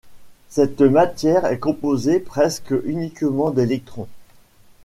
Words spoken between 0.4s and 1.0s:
Cette